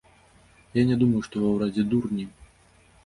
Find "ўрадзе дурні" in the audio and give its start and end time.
1.59-2.25